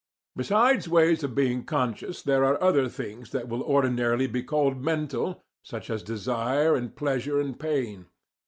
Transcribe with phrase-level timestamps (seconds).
[0.35, 5.43] Besides ways of being conscious there are other things that would ordinarily be called "mental,"
[5.61, 8.07] such as desire and pleasure and pain.